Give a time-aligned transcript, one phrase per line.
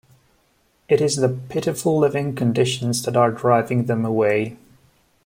[0.89, 4.57] It is the pitiful living conditions that are driving them away.